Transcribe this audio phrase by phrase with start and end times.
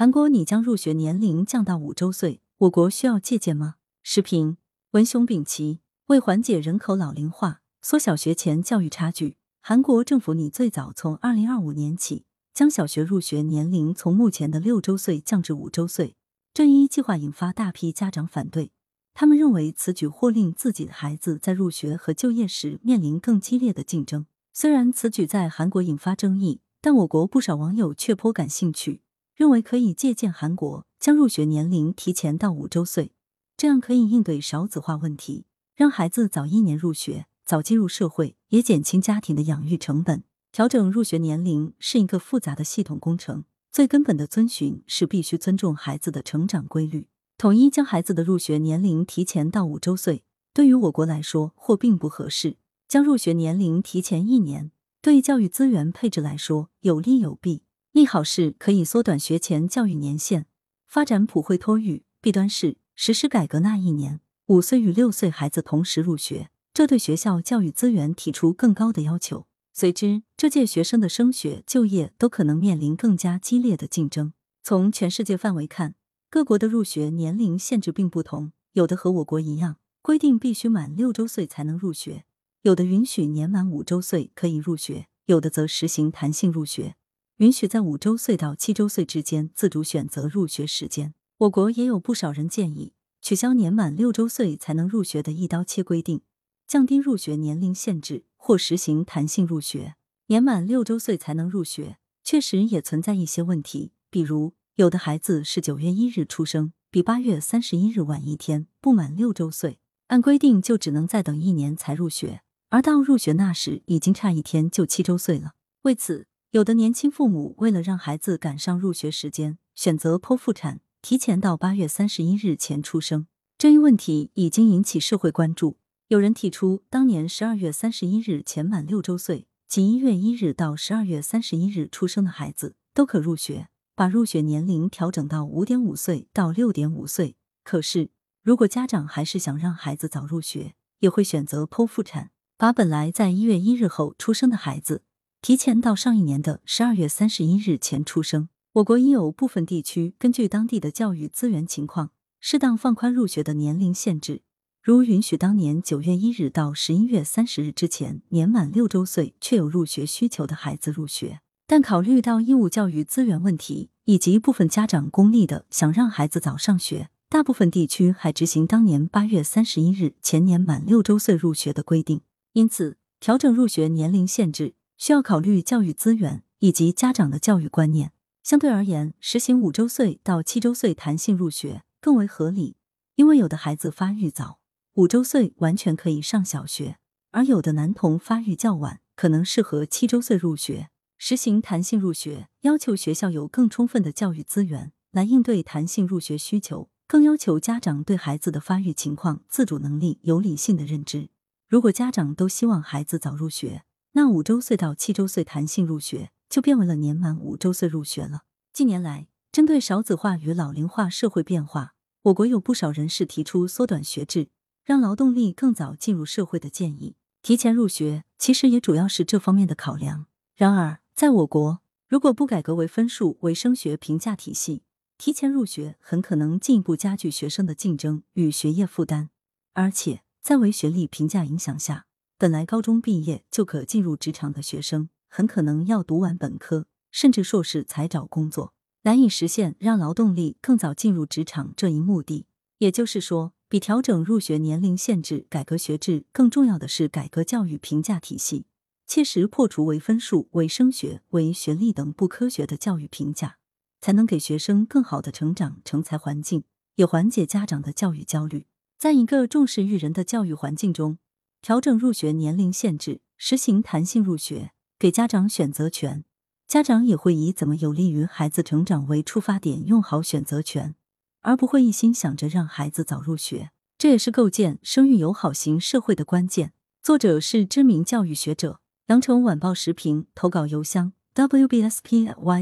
[0.00, 3.74] 韩国拟将入学年龄降到五周岁，我国需要借鉴吗？
[4.02, 4.56] 视频：
[4.92, 5.80] 文雄丙奇。
[6.06, 12.24] 为缓解人口老龄化，缩小学前教育差距，韩国政府拟最早从二零二五年起，
[12.54, 16.16] 将小学入学年龄从目前的六周岁降至五周岁。
[16.54, 18.72] 这一计划引发大批家长反对，
[19.12, 24.24] 他们认为此举或令自己的孩子在入学和就业时面临更激烈的竞争。
[24.54, 29.02] 虽然此举在韩国引发争议，但我国不少网友却颇感兴趣。
[29.40, 33.12] 认为可以借鉴韩国，将入学年龄提前到五周岁，
[33.56, 40.24] 这样可以应对少子化问题，让孩子早一年入学，早进入社会，也减轻家庭的养育成本。
[40.52, 47.06] 调整入学年龄是一个复杂的系统工程，最根本的遵循是必须尊重孩子的成长规律。
[47.38, 52.58] 统一将孩子的入学年龄提前到五周岁，对于我国来说或并不合适。
[52.86, 57.62] 将入学年龄提前一年，对教育资源配置来说有利有弊。
[57.92, 60.46] 利好是可以缩短学前教育年限，
[60.86, 69.46] 发展普惠托育；弊端是实施改革那一年，五岁与六岁孩子同时入学，这对学校教育资源提出更高的要求。
[69.72, 74.34] 随之，这届学生的升学、就业都可能面临更加激烈的竞争。
[74.62, 75.96] 从全世界范围看，
[76.30, 82.22] 各国的入学年龄限制并不同，有的和我国一样，规定必须满六周岁才能入学；
[82.62, 86.94] 有的允许年满五周岁可以入学，有的则实行弹性入学。
[87.40, 91.14] 允许在五周岁到七周岁之间自主选择入学时间。
[91.38, 96.20] 我国也有不少人建议取消年满六周岁才能入学的一刀切规定，
[96.66, 99.94] 降低入学年龄限制，或实行弹性入学。
[100.26, 115.52] 年满六周岁才能入学，确实也存在一些问题，比如有的孩子是九月一日出生，比八月三十一日晚一天，不满六周岁，按规定就只能再等一年才入学，而到入学那时已经差一天就七周岁了。
[115.84, 116.26] 为此。
[116.52, 123.28] 有的年轻父母为了让孩子赶上入学时间，选择剖腹产，提前到八月三十一日前出生。
[123.56, 125.78] 这一问题已经引起社会关注。
[126.08, 137.36] 有人提出，当年十二月三十一日前满六周岁，即一月一日到十二月三十一日出生的孩子都可入学，把入学年龄调整到五点五岁到六点五岁。
[137.62, 138.10] 可是，
[138.42, 145.04] 如果家长还是想让孩子早入学，也会选择剖腹产，把本来在一月一日后出生的孩子。
[145.42, 148.50] 提前到上一年的十二月三十一日前出生。
[148.74, 154.42] 我国已有部分地区根据当地的教育资源情况，适当放宽入学的年龄限制，
[154.82, 161.40] 如允许当年九月一日到十一月三十日之前年满六周岁却有入学需求的孩子入学。
[161.66, 172.20] 但考虑到义务教育资源问题，以及部分家长功利的想让孩子早上学，大部分地区还执行当年八月三十一日前年满六周岁入学的规定。
[172.52, 174.74] 因此，调整入学年龄限制。
[175.00, 178.12] 需要考虑教育资源以及家长的教育观念。
[178.42, 182.76] 相对而言，实行五周岁到七周岁弹性入学更为合理，
[183.14, 184.60] 因为有的孩子发育早，
[184.96, 186.96] 五周岁完全可以上小学；
[187.30, 190.90] 而有的男童发育较晚，可能适合七周岁入学。
[191.16, 201.30] 实行弹性入学，要求学校有更充分的教育资源来应对弹性入学需求，更要求家长对孩子的发育情况、自主能力有理性的认知。
[201.66, 208.42] 如果家长都希望孩子早入学，那五周岁到七周岁弹性入学，就变为了年满五周岁入学了。
[208.72, 214.48] 近年来，针对少子化与老龄化社会变化，我国有不少人士提出缩短学制，
[214.84, 217.14] 让劳动力更早进入社会的建议。
[217.40, 220.26] 提前入学其实也主要是这方面的考量。
[220.56, 224.82] 然而，在我国，如果不改革为分数为升学评价体系，
[225.16, 229.30] 提前入学很可能进一步加剧学生的竞争与学业负担，
[229.74, 232.06] 而且在为学历评价影响下。
[232.40, 242.46] 本来高中毕业就可进入职场的学生，很可能要读完本科甚至硕士才找工作，难以实现让劳动力更早进入职场这一目的。
[242.78, 248.64] 也就是说，比调整入学年龄限制、改革学制更重要的是改革教育评价体系，
[249.06, 253.58] 切实破除为分数、为升学、为学历等不科学的教育评价，
[254.00, 256.64] 才能给学生更好的成长成才环境，
[256.94, 258.64] 也缓解家长的教育焦虑。
[258.98, 261.18] 在一个重视育人的教育环境中。
[261.62, 266.24] 调整入学年龄限制，实行弹性入学，给家长选择权，
[266.66, 270.94] 家长也会以怎么有利于孩子成长为出发点，用好选择权，
[271.42, 273.70] 而不会一心想着让孩子早入学。
[273.98, 276.72] 这也是构建生育友好型社会的关键。
[277.02, 282.54] 作者是知名教育学者，羊城晚报时评投稿邮箱：wbspycwb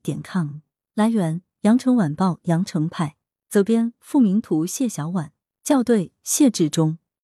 [0.00, 0.60] 点 com。
[0.94, 3.16] 来源：羊城晚报羊城派。
[3.48, 5.32] 责编：付明图，谢小婉。
[5.64, 6.98] 校对：谢志忠。